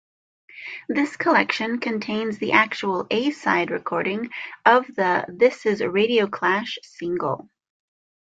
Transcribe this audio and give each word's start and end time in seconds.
This 0.89 1.15
collection 1.15 1.77
contains 1.77 2.39
the 2.39 2.53
actual 2.53 3.05
A-side 3.11 3.69
recording 3.69 4.31
of 4.65 4.87
the 4.95 5.25
"This 5.29 5.67
Is 5.67 5.79
Radio 5.81 6.25
Clash" 6.25 6.79
single. 6.81 7.47